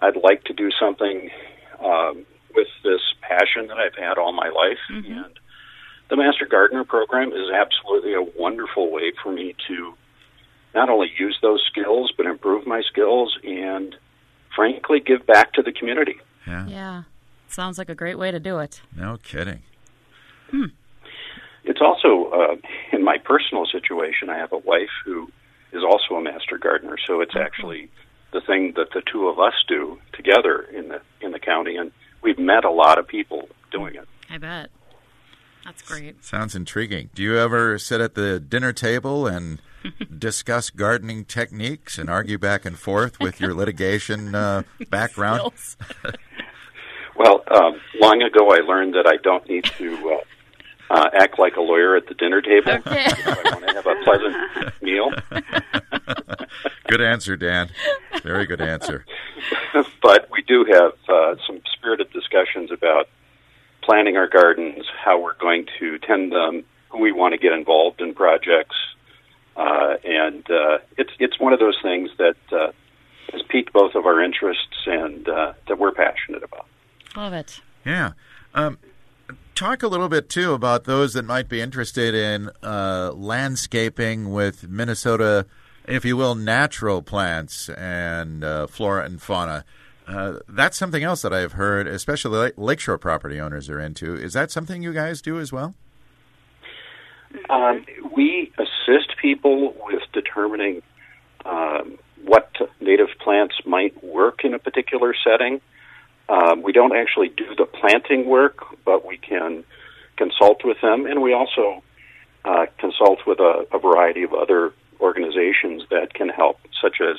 I'd 0.00 0.16
like 0.16 0.44
to 0.44 0.52
do 0.52 0.70
something 0.78 1.30
um, 1.82 2.26
with 2.54 2.68
this 2.84 3.00
passion 3.22 3.68
that 3.68 3.78
I've 3.78 3.94
had 3.96 4.18
all 4.18 4.32
my 4.32 4.48
life. 4.50 4.78
And 4.88 5.38
the 6.10 6.16
Master 6.16 6.44
Gardener 6.46 6.84
program 6.84 7.32
is 7.32 7.50
absolutely 7.50 8.12
a 8.14 8.22
wonderful 8.22 8.90
way 8.92 9.12
for 9.22 9.32
me 9.32 9.54
to 9.68 9.94
not 10.74 10.90
only 10.90 11.10
use 11.18 11.38
those 11.40 11.62
skills 11.70 12.12
but 12.16 12.26
improve 12.26 12.66
my 12.66 12.82
skills 12.82 13.38
and 13.42 13.96
frankly 14.56 14.98
give 14.98 15.24
back 15.26 15.52
to 15.52 15.62
the 15.62 15.70
community. 15.70 16.16
Yeah. 16.46 16.66
Yeah. 16.66 17.02
Sounds 17.48 17.78
like 17.78 17.88
a 17.88 17.94
great 17.94 18.18
way 18.18 18.30
to 18.32 18.40
do 18.40 18.58
it. 18.58 18.80
No 18.96 19.18
kidding. 19.22 19.62
It's 21.64 21.80
also 21.80 22.30
uh, 22.30 22.56
in 22.92 23.04
my 23.04 23.18
personal 23.18 23.66
situation. 23.66 24.30
I 24.30 24.38
have 24.38 24.52
a 24.52 24.58
wife 24.58 24.90
who 25.04 25.28
is 25.72 25.82
also 25.82 26.14
a 26.14 26.22
master 26.22 26.58
gardener, 26.58 26.96
so 27.06 27.20
it's 27.20 27.36
actually 27.36 27.90
the 28.32 28.40
thing 28.40 28.72
that 28.76 28.88
the 28.94 29.02
two 29.10 29.28
of 29.28 29.38
us 29.38 29.54
do 29.68 29.98
together 30.12 30.62
in 30.62 30.88
the 30.88 31.00
in 31.20 31.32
the 31.32 31.38
county, 31.38 31.76
and 31.76 31.92
we've 32.22 32.38
met 32.38 32.64
a 32.64 32.70
lot 32.70 32.98
of 32.98 33.06
people 33.06 33.48
doing 33.70 33.94
it. 33.94 34.08
I 34.30 34.38
bet. 34.38 34.70
That's 35.64 35.82
great. 35.82 36.24
Sounds 36.24 36.54
intriguing. 36.54 37.10
Do 37.14 37.22
you 37.22 37.36
ever 37.36 37.78
sit 37.78 38.00
at 38.00 38.14
the 38.14 38.38
dinner 38.38 38.72
table 38.72 39.26
and 39.26 39.60
discuss 40.18 40.70
gardening 40.70 41.24
techniques 41.24 41.98
and 41.98 42.08
argue 42.10 42.38
back 42.38 42.64
and 42.64 42.78
forth 42.78 43.18
with 43.20 43.40
your 43.40 43.54
litigation 43.54 44.34
uh, 44.34 44.62
background? 44.90 45.52
Well, 47.18 47.42
um, 47.50 47.80
long 47.98 48.20
ago 48.20 48.50
I 48.50 48.58
learned 48.58 48.92
that 48.94 49.06
I 49.06 49.16
don't 49.16 49.48
need 49.48 49.64
to 49.78 50.20
uh, 50.90 50.94
uh, 50.94 51.08
act 51.14 51.38
like 51.38 51.56
a 51.56 51.62
lawyer 51.62 51.96
at 51.96 52.06
the 52.08 52.14
dinner 52.14 52.42
table 52.42 52.72
Okay. 52.72 53.04
if 53.06 53.26
I 53.26 53.50
want 53.54 53.66
to 53.66 53.74
have 53.74 53.86
a 53.86 53.94
pleasant 54.04 54.82
meal. 54.82 55.10
Good 56.88 57.00
answer, 57.00 57.36
Dan. 57.38 57.70
Very 58.22 58.44
good 58.44 58.60
answer. 58.60 59.06
but 60.02 60.28
we 60.30 60.42
do 60.42 60.66
have 60.70 60.92
uh, 61.08 61.36
some 61.46 61.60
spirited 61.72 62.12
discussions 62.12 62.70
about 62.70 63.08
planning 63.82 64.18
our 64.18 64.28
gardens, 64.28 64.84
how 65.02 65.18
we're 65.18 65.36
going 65.38 65.66
to 65.78 65.98
tend 66.00 66.32
them, 66.32 66.64
who 66.90 66.98
we 66.98 67.12
want 67.12 67.32
to 67.32 67.38
get 67.38 67.52
involved 67.52 68.02
in 68.02 68.12
projects, 68.14 68.76
uh, 69.56 69.96
and 70.04 70.48
uh, 70.50 70.78
it's 70.96 71.12
it's 71.18 71.40
one 71.40 71.52
of 71.52 71.58
those 71.58 71.78
things 71.82 72.10
that 72.18 72.36
uh, 72.52 72.72
has 73.32 73.42
piqued 73.48 73.72
both 73.72 73.94
of 73.94 74.06
our 74.06 74.22
interests 74.22 74.86
and 74.86 75.28
uh, 75.28 75.52
that 75.68 75.78
we're 75.78 75.92
passionate 75.92 76.42
about. 76.42 76.66
Love 77.16 77.32
it. 77.32 77.60
Yeah. 77.84 78.12
Um, 78.54 78.78
talk 79.54 79.82
a 79.82 79.88
little 79.88 80.08
bit 80.08 80.28
too 80.28 80.52
about 80.52 80.84
those 80.84 81.14
that 81.14 81.24
might 81.24 81.48
be 81.48 81.60
interested 81.60 82.14
in 82.14 82.50
uh, 82.62 83.12
landscaping 83.14 84.30
with 84.30 84.68
Minnesota, 84.68 85.46
if 85.86 86.04
you 86.04 86.16
will, 86.16 86.34
natural 86.34 87.02
plants 87.02 87.68
and 87.70 88.44
uh, 88.44 88.66
flora 88.66 89.04
and 89.04 89.20
fauna. 89.20 89.64
Uh, 90.06 90.38
that's 90.48 90.76
something 90.76 91.02
else 91.02 91.22
that 91.22 91.32
I've 91.32 91.52
heard, 91.52 91.88
especially 91.88 92.52
la- 92.56 92.64
lakeshore 92.64 92.98
property 92.98 93.40
owners 93.40 93.68
are 93.68 93.80
into. 93.80 94.14
Is 94.14 94.34
that 94.34 94.50
something 94.50 94.82
you 94.82 94.92
guys 94.92 95.20
do 95.20 95.40
as 95.40 95.52
well? 95.52 95.74
Um, 97.50 97.84
we 97.95 97.95
assist 98.86 99.16
people 99.20 99.74
with 99.86 100.02
determining 100.12 100.82
um, 101.44 101.98
what 102.24 102.50
native 102.80 103.08
plants 103.22 103.54
might 103.64 104.02
work 104.02 104.44
in 104.44 104.54
a 104.54 104.58
particular 104.58 105.14
setting. 105.24 105.60
Um, 106.28 106.62
we 106.62 106.72
don't 106.72 106.96
actually 106.96 107.28
do 107.28 107.54
the 107.56 107.66
planting 107.66 108.26
work, 108.26 108.58
but 108.84 109.06
we 109.06 109.16
can 109.16 109.64
consult 110.16 110.64
with 110.64 110.80
them, 110.80 111.06
and 111.06 111.22
we 111.22 111.32
also 111.32 111.82
uh, 112.44 112.66
consult 112.78 113.20
with 113.26 113.38
a, 113.38 113.66
a 113.72 113.78
variety 113.78 114.22
of 114.22 114.32
other 114.32 114.72
organizations 115.00 115.82
that 115.90 116.14
can 116.14 116.28
help, 116.28 116.58
such 116.80 117.00
as 117.00 117.16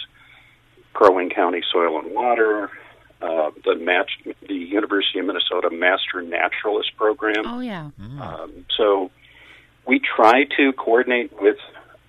Crow 0.94 1.14
Wing 1.14 1.30
County 1.30 1.62
Soil 1.72 2.00
and 2.00 2.14
Water, 2.14 2.70
uh, 3.22 3.52
the, 3.64 3.76
match, 3.76 4.12
the 4.48 4.56
University 4.56 5.20
of 5.20 5.26
Minnesota 5.26 5.70
Master 5.72 6.22
Naturalist 6.22 6.96
Program. 6.98 7.46
Oh 7.46 7.60
yeah. 7.60 7.90
Um, 8.20 8.66
so 8.76 9.12
we 9.88 10.00
try 10.00 10.44
to 10.58 10.74
coordinate 10.74 11.32
with 11.42 11.58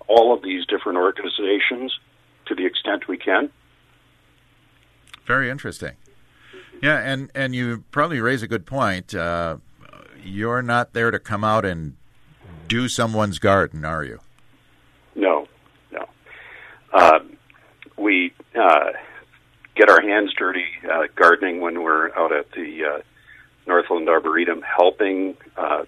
all 0.07 0.33
of 0.33 0.43
these 0.43 0.65
different 0.65 0.97
organizations 0.97 1.97
to 2.47 2.55
the 2.55 2.65
extent 2.65 3.07
we 3.07 3.17
can. 3.17 3.49
Very 5.25 5.49
interesting. 5.49 5.93
Yeah, 6.81 6.97
and 6.99 7.29
and 7.35 7.53
you 7.53 7.83
probably 7.91 8.19
raise 8.19 8.41
a 8.41 8.47
good 8.47 8.65
point. 8.65 9.13
Uh, 9.13 9.57
you're 10.23 10.61
not 10.61 10.93
there 10.93 11.11
to 11.11 11.19
come 11.19 11.43
out 11.43 11.65
and 11.65 11.95
do 12.67 12.87
someone's 12.87 13.39
garden, 13.39 13.85
are 13.85 14.03
you? 14.03 14.19
No, 15.15 15.47
no. 15.91 16.07
Um, 16.93 17.37
we 17.97 18.33
uh, 18.55 18.91
get 19.75 19.89
our 19.89 20.01
hands 20.01 20.33
dirty 20.37 20.65
uh, 20.89 21.03
gardening 21.15 21.61
when 21.61 21.83
we're 21.83 22.15
out 22.15 22.31
at 22.31 22.51
the 22.51 22.83
uh, 22.85 23.01
Northland 23.67 24.09
Arboretum 24.09 24.61
helping 24.61 25.35
uh, 25.57 25.83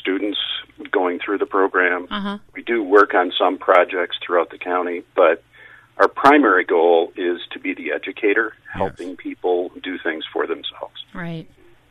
students 0.00 0.38
going 0.90 1.04
going 1.14 1.18
through 1.24 1.38
the 1.38 1.46
program. 1.46 2.06
Uh-huh. 2.10 2.38
We 2.54 2.62
do 2.62 2.82
work 2.82 3.14
on 3.14 3.32
some 3.38 3.58
projects 3.58 4.16
throughout 4.24 4.50
the 4.50 4.58
county, 4.58 5.02
but 5.14 5.42
our 5.98 6.08
primary 6.08 6.64
goal 6.64 7.12
is 7.16 7.40
to 7.52 7.58
be 7.58 7.74
the 7.74 7.92
educator, 7.92 8.54
helping 8.72 9.16
people 9.16 9.70
do 9.82 9.98
things 9.98 10.24
for 10.32 10.46
themselves. 10.46 11.04
Right. 11.14 11.46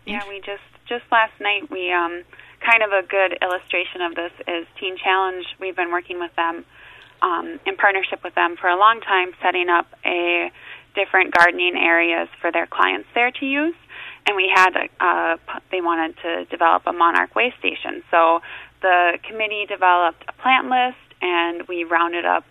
Yeah, 0.05 0.27
we 0.27 0.39
just 0.39 0.63
just 0.87 1.03
last 1.11 1.33
night 1.39 1.71
we 1.71 1.91
um 1.91 2.23
kind 2.59 2.83
of 2.83 2.91
a 2.91 3.05
good 3.07 3.37
illustration 3.41 4.01
of 4.01 4.15
this 4.15 4.31
is 4.47 4.65
Teen 4.79 4.97
Challenge. 4.97 5.45
We've 5.59 5.75
been 5.75 5.91
working 5.91 6.19
with 6.19 6.33
them 6.35 6.65
um, 7.21 7.59
in 7.65 7.75
partnership 7.75 8.23
with 8.23 8.35
them 8.35 8.55
for 8.59 8.67
a 8.67 8.77
long 8.77 9.01
time, 9.01 9.31
setting 9.41 9.67
up 9.69 9.87
a 10.05 10.49
different 10.95 11.33
gardening 11.33 11.75
areas 11.75 12.29
for 12.39 12.51
their 12.51 12.67
clients 12.67 13.07
there 13.13 13.31
to 13.31 13.45
use. 13.45 13.75
And 14.25 14.37
we 14.37 14.49
had 14.53 14.69
a, 14.75 15.03
uh, 15.03 15.37
they 15.71 15.81
wanted 15.81 16.15
to 16.23 16.45
develop 16.45 16.83
a 16.85 16.93
monarch 16.93 17.35
way 17.35 17.53
station, 17.59 18.01
so 18.09 18.41
the 18.83 19.17
committee 19.27 19.65
developed 19.65 20.23
a 20.27 20.33
plant 20.33 20.69
list, 20.69 21.01
and 21.21 21.67
we 21.67 21.83
rounded 21.83 22.25
up. 22.25 22.45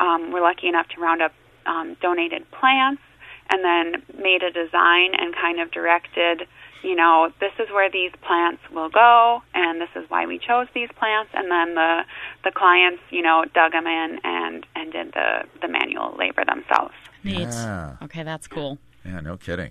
Um, 0.00 0.32
we're 0.32 0.42
lucky 0.42 0.66
enough 0.66 0.88
to 0.96 1.00
round 1.00 1.22
up 1.22 1.32
um, 1.66 1.96
donated 2.02 2.50
plants, 2.50 3.02
and 3.50 3.62
then 3.62 4.02
made 4.20 4.42
a 4.42 4.50
design 4.50 5.14
and 5.14 5.32
kind 5.36 5.60
of 5.60 5.70
directed 5.70 6.48
you 6.82 6.96
know, 6.96 7.32
this 7.40 7.52
is 7.58 7.68
where 7.70 7.90
these 7.90 8.12
plants 8.26 8.62
will 8.72 8.88
go, 8.88 9.42
and 9.54 9.80
this 9.80 9.90
is 9.94 10.08
why 10.08 10.26
we 10.26 10.38
chose 10.38 10.66
these 10.74 10.88
plants. 10.98 11.30
And 11.34 11.50
then 11.50 11.74
the 11.74 12.02
the 12.44 12.52
clients, 12.52 13.02
you 13.10 13.22
know, 13.22 13.44
dug 13.54 13.72
them 13.72 13.86
in 13.86 14.18
and 14.24 14.66
and 14.74 14.92
did 14.92 15.12
the 15.12 15.44
the 15.60 15.68
manual 15.68 16.16
labor 16.18 16.44
themselves. 16.44 16.94
Neat. 17.22 17.40
Yeah. 17.40 17.96
Okay, 18.02 18.22
that's 18.22 18.46
cool. 18.46 18.78
Yeah, 19.04 19.20
no 19.20 19.36
kidding. 19.36 19.70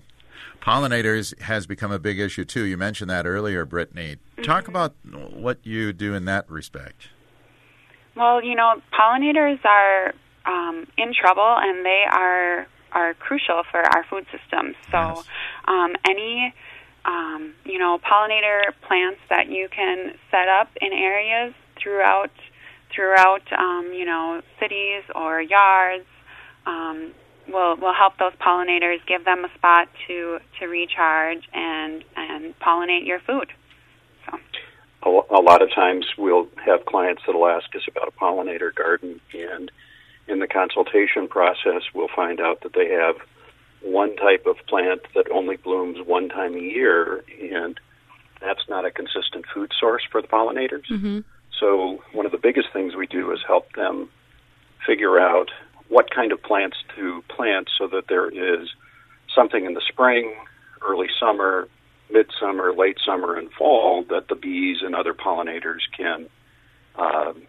Pollinators 0.60 1.38
has 1.40 1.66
become 1.66 1.90
a 1.90 1.98
big 1.98 2.18
issue 2.18 2.44
too. 2.44 2.64
You 2.64 2.76
mentioned 2.76 3.10
that 3.10 3.26
earlier, 3.26 3.64
Brittany. 3.64 4.16
Talk 4.42 4.68
about 4.68 4.94
what 5.04 5.58
you 5.62 5.92
do 5.92 6.14
in 6.14 6.24
that 6.26 6.48
respect. 6.50 7.08
Well, 8.14 8.42
you 8.44 8.54
know, 8.54 8.82
pollinators 8.92 9.64
are 9.64 10.14
um, 10.44 10.86
in 10.98 11.14
trouble, 11.14 11.56
and 11.58 11.84
they 11.84 12.04
are 12.10 12.66
are 12.92 13.14
crucial 13.14 13.62
for 13.70 13.80
our 13.80 14.04
food 14.10 14.26
system. 14.32 14.74
So, 14.90 14.98
Yes. 14.98 15.24
um, 15.68 15.94
any 16.08 16.52
um, 17.04 17.54
you 17.64 17.78
know 17.78 17.98
pollinator 17.98 18.72
plants 18.86 19.20
that 19.30 19.48
you 19.48 19.68
can 19.74 20.14
set 20.30 20.48
up 20.48 20.68
in 20.80 20.92
areas 20.92 21.54
throughout 21.80 22.30
throughout 22.94 23.42
um, 23.56 23.92
you 23.94 24.04
know 24.04 24.42
cities 24.58 25.04
or 25.14 25.40
yards 25.40 26.04
um, 26.66 27.12
will 27.52 27.76
will 27.76 27.94
help 27.94 28.18
those 28.18 28.32
pollinators 28.40 28.98
give 29.06 29.24
them 29.24 29.44
a 29.44 29.48
spot 29.54 29.88
to 30.06 30.38
to 30.58 30.66
recharge 30.66 31.42
and 31.52 32.04
and 32.16 32.58
pollinate 32.60 33.06
your 33.06 33.20
food. 33.20 33.48
So 34.26 34.38
a, 35.02 35.08
a 35.08 35.42
lot 35.42 35.62
of 35.62 35.72
times 35.74 36.06
we'll 36.18 36.48
have 36.64 36.84
clients 36.86 37.22
that'll 37.26 37.46
ask 37.46 37.74
us 37.74 37.82
about 37.88 38.08
a 38.08 38.12
pollinator 38.12 38.74
garden 38.74 39.20
and 39.32 39.70
in 40.28 40.38
the 40.38 40.46
consultation 40.46 41.26
process 41.26 41.82
we'll 41.94 42.10
find 42.14 42.40
out 42.40 42.60
that 42.62 42.74
they 42.74 42.88
have 42.88 43.16
one 43.82 44.14
type 44.16 44.46
of 44.46 44.56
plant 44.68 45.00
that 45.14 45.30
only 45.32 45.56
blooms 45.56 45.98
one 46.06 46.28
time 46.28 46.54
a 46.54 46.60
year 46.60 47.24
and 47.40 47.80
that's 48.40 48.68
not 48.68 48.84
a 48.84 48.90
consistent 48.90 49.44
food 49.52 49.72
source 49.78 50.02
for 50.10 50.22
the 50.22 50.28
pollinators. 50.28 50.86
Mm-hmm. 50.90 51.20
So 51.58 52.02
one 52.12 52.26
of 52.26 52.32
the 52.32 52.38
biggest 52.38 52.68
things 52.72 52.94
we 52.96 53.06
do 53.06 53.32
is 53.32 53.40
help 53.46 53.72
them 53.74 54.08
figure 54.86 55.18
out 55.18 55.50
what 55.90 56.10
kind 56.10 56.32
of 56.32 56.42
plants 56.42 56.78
to 56.96 57.22
plant 57.28 57.68
so 57.76 57.86
that 57.88 58.08
there 58.08 58.28
is 58.30 58.68
something 59.34 59.66
in 59.66 59.74
the 59.74 59.82
spring, 59.86 60.34
early 60.80 61.08
summer, 61.20 61.68
midsummer, 62.10 62.72
late 62.72 62.96
summer, 63.04 63.36
and 63.36 63.52
fall 63.52 64.04
that 64.08 64.28
the 64.28 64.34
bees 64.34 64.78
and 64.82 64.94
other 64.94 65.12
pollinators 65.12 65.82
can 65.94 66.28
um 66.96 67.42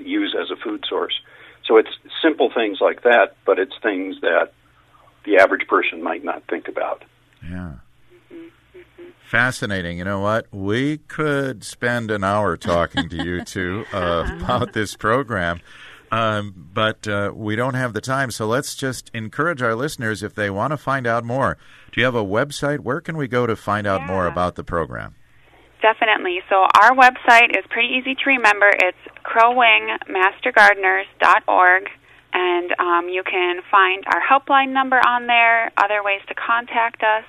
use 0.00 0.34
as 0.40 0.50
a 0.50 0.56
food 0.56 0.84
source. 0.88 1.20
So 1.66 1.76
it's 1.76 1.90
simple 2.22 2.50
things 2.52 2.78
like 2.80 3.02
that, 3.02 3.36
but 3.44 3.58
it's 3.58 3.74
things 3.82 4.20
that 4.22 4.52
the 5.24 5.36
average 5.36 5.66
person 5.68 6.02
might 6.02 6.24
not 6.24 6.42
think 6.48 6.68
about. 6.68 7.04
Yeah. 7.42 7.74
Fascinating. 9.30 9.98
You 9.98 10.04
know 10.04 10.18
what? 10.20 10.46
We 10.52 10.98
could 10.98 11.62
spend 11.62 12.10
an 12.10 12.24
hour 12.24 12.56
talking 12.56 13.08
to 13.10 13.24
you 13.24 13.44
two 13.44 13.84
uh, 13.92 14.28
about 14.40 14.72
this 14.72 14.96
program, 14.96 15.60
um, 16.10 16.70
but 16.74 17.06
uh, 17.06 17.32
we 17.34 17.56
don't 17.56 17.74
have 17.74 17.92
the 17.92 18.00
time. 18.00 18.30
So 18.30 18.46
let's 18.46 18.74
just 18.74 19.10
encourage 19.14 19.60
our 19.62 19.74
listeners 19.74 20.22
if 20.22 20.34
they 20.34 20.50
want 20.50 20.72
to 20.72 20.76
find 20.76 21.06
out 21.06 21.24
more. 21.24 21.56
Do 21.92 22.00
you 22.00 22.04
have 22.04 22.14
a 22.14 22.24
website? 22.24 22.80
Where 22.80 23.00
can 23.00 23.16
we 23.16 23.28
go 23.28 23.46
to 23.46 23.56
find 23.56 23.86
out 23.86 24.06
more 24.06 24.26
about 24.26 24.56
the 24.56 24.64
program? 24.64 25.14
Definitely. 25.80 26.40
So 26.48 26.56
our 26.56 26.92
website 26.92 27.56
is 27.56 27.64
pretty 27.70 27.88
easy 27.88 28.14
to 28.14 28.22
remember. 28.26 28.68
It's 28.68 28.98
crowwingmastergardeners.org, 29.24 31.88
and 32.32 32.72
um, 32.78 33.08
you 33.08 33.22
can 33.22 33.62
find 33.70 34.04
our 34.06 34.20
helpline 34.20 34.72
number 34.72 34.98
on 34.98 35.26
there, 35.26 35.70
other 35.76 36.02
ways 36.04 36.20
to 36.28 36.34
contact 36.34 37.02
us. 37.02 37.24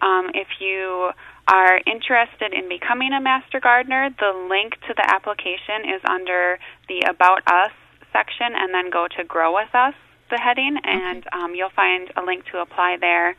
Um, 0.00 0.30
if 0.32 0.48
you 0.60 1.10
are 1.46 1.78
interested 1.86 2.54
in 2.54 2.70
becoming 2.70 3.12
a 3.12 3.20
master 3.20 3.60
gardener, 3.60 4.08
the 4.18 4.32
link 4.48 4.80
to 4.88 4.94
the 4.96 5.04
application 5.06 5.84
is 5.94 6.00
under 6.08 6.58
the 6.88 7.02
About 7.10 7.42
Us 7.46 7.72
section, 8.12 8.54
and 8.54 8.74
then 8.74 8.90
go 8.90 9.06
to 9.16 9.24
Grow 9.24 9.54
With 9.54 9.74
Us, 9.74 9.94
the 10.30 10.38
heading, 10.38 10.76
and 10.84 11.26
um, 11.32 11.54
you'll 11.54 11.70
find 11.70 12.12
a 12.16 12.22
link 12.22 12.44
to 12.52 12.58
apply 12.58 12.98
there 13.00 13.34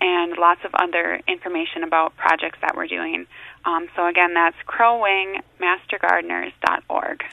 and 0.00 0.36
lots 0.38 0.60
of 0.64 0.74
other 0.74 1.20
information 1.26 1.82
about 1.82 2.16
projects 2.16 2.58
that 2.60 2.76
we're 2.76 2.86
doing. 2.86 3.26
Um, 3.64 3.88
so 3.96 4.06
again, 4.06 4.34
that's 4.34 4.56
crowwingmastergardeners.org. 4.66 7.24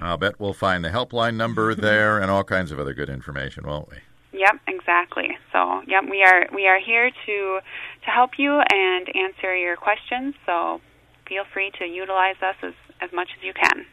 I'll 0.00 0.16
bet 0.16 0.38
we'll 0.38 0.52
find 0.52 0.84
the 0.84 0.90
helpline 0.90 1.34
number 1.36 1.74
there 1.74 2.20
and 2.20 2.30
all 2.30 2.44
kinds 2.44 2.70
of 2.72 2.78
other 2.78 2.94
good 2.94 3.08
information, 3.08 3.66
won't 3.66 3.90
we? 3.90 3.96
Yep, 4.32 4.60
exactly. 4.66 5.38
So, 5.52 5.82
yep, 5.86 6.04
we 6.08 6.22
are 6.22 6.46
we 6.54 6.66
are 6.66 6.78
here 6.78 7.10
to 7.10 7.60
to 8.04 8.10
help 8.10 8.38
you 8.38 8.60
and 8.60 9.08
answer 9.16 9.56
your 9.56 9.76
questions. 9.76 10.34
So, 10.44 10.82
feel 11.26 11.44
free 11.52 11.70
to 11.78 11.86
utilize 11.86 12.36
us 12.42 12.56
as 12.62 12.74
as 13.00 13.10
much 13.12 13.30
as 13.36 13.42
you 13.42 13.54
can. 13.54 13.86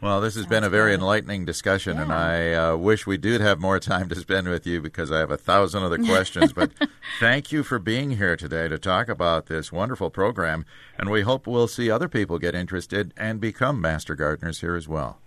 Well, 0.00 0.20
this 0.20 0.36
has 0.36 0.46
been 0.46 0.62
a 0.62 0.70
very 0.70 0.94
enlightening 0.94 1.44
discussion, 1.44 1.98
and 1.98 2.12
I 2.12 2.52
uh, 2.52 2.76
wish 2.76 3.04
we 3.04 3.18
did 3.18 3.40
have 3.40 3.58
more 3.58 3.80
time 3.80 4.08
to 4.10 4.14
spend 4.14 4.46
with 4.46 4.64
you 4.64 4.80
because 4.80 5.10
I 5.10 5.18
have 5.18 5.32
a 5.32 5.36
thousand 5.36 5.82
other 5.82 5.98
questions. 5.98 6.52
but 6.52 6.70
thank 7.18 7.50
you 7.50 7.64
for 7.64 7.80
being 7.80 8.12
here 8.12 8.36
today 8.36 8.68
to 8.68 8.78
talk 8.78 9.08
about 9.08 9.46
this 9.46 9.72
wonderful 9.72 10.08
program, 10.08 10.64
and 10.96 11.10
we 11.10 11.22
hope 11.22 11.48
we'll 11.48 11.66
see 11.66 11.90
other 11.90 12.08
people 12.08 12.38
get 12.38 12.54
interested 12.54 13.12
and 13.16 13.40
become 13.40 13.80
master 13.80 14.14
gardeners 14.14 14.60
here 14.60 14.76
as 14.76 14.86
well. 14.86 15.18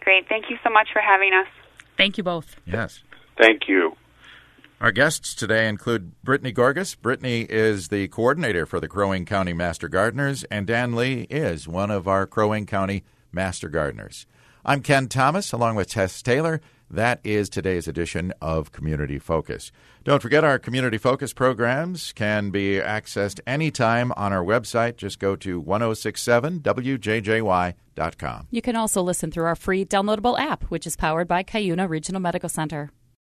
Great. 0.00 0.28
Thank 0.28 0.50
you 0.50 0.58
so 0.62 0.68
much 0.68 0.88
for 0.92 1.00
having 1.00 1.32
us. 1.32 1.48
Thank 1.96 2.18
you 2.18 2.24
both. 2.24 2.56
Yes. 2.66 3.02
Thank 3.40 3.66
you. 3.66 3.96
Our 4.78 4.92
guests 4.92 5.34
today 5.34 5.68
include 5.68 6.22
Brittany 6.22 6.52
Gorgas. 6.52 7.00
Brittany 7.00 7.46
is 7.48 7.88
the 7.88 8.08
coordinator 8.08 8.66
for 8.66 8.78
the 8.78 8.88
Crow 8.88 9.10
Wing 9.10 9.24
County 9.24 9.54
Master 9.54 9.88
Gardeners, 9.88 10.44
and 10.44 10.66
Dan 10.66 10.94
Lee 10.94 11.26
is 11.30 11.66
one 11.66 11.90
of 11.90 12.06
our 12.06 12.26
Crow 12.26 12.48
Wing 12.48 12.66
County 12.66 13.04
Master 13.32 13.68
Gardeners. 13.68 14.26
I'm 14.64 14.82
Ken 14.82 15.08
Thomas, 15.08 15.52
along 15.52 15.76
with 15.76 15.90
Tess 15.90 16.22
Taylor. 16.22 16.60
That 16.90 17.20
is 17.22 17.48
today's 17.48 17.86
edition 17.86 18.34
of 18.42 18.72
Community 18.72 19.20
Focus. 19.20 19.70
Don't 20.02 20.20
forget 20.20 20.42
our 20.42 20.58
Community 20.58 20.98
Focus 20.98 21.32
programs 21.32 22.12
can 22.12 22.50
be 22.50 22.80
accessed 22.80 23.38
anytime 23.46 24.10
on 24.16 24.32
our 24.32 24.42
website. 24.42 24.96
Just 24.96 25.20
go 25.20 25.36
to 25.36 25.62
1067wjjy.com. 25.62 28.46
You 28.50 28.62
can 28.62 28.76
also 28.76 29.02
listen 29.02 29.30
through 29.30 29.44
our 29.44 29.54
free 29.54 29.84
downloadable 29.84 30.36
app, 30.38 30.64
which 30.64 30.86
is 30.86 30.96
powered 30.96 31.28
by 31.28 31.44
Cuyuna 31.44 31.86
Regional 31.88 32.20
Medical 32.20 32.48
Center. 32.48 32.90